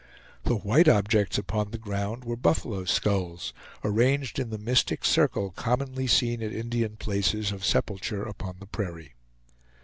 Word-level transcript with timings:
The 0.45 0.55
white 0.55 0.87
objects 0.87 1.37
upon 1.37 1.69
the 1.69 1.77
ground 1.77 2.25
were 2.25 2.35
buffalo 2.35 2.85
skulls, 2.85 3.53
arranged 3.83 4.39
in 4.39 4.49
the 4.49 4.57
mystic 4.57 5.05
circle 5.05 5.51
commonly 5.51 6.07
seen 6.07 6.41
at 6.41 6.51
Indian 6.51 6.97
places 6.97 7.51
of 7.51 7.63
sepulture 7.63 8.23
upon 8.23 8.55
the 8.59 8.65
prairie. 8.65 9.13